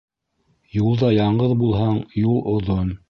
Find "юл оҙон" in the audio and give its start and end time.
2.23-2.91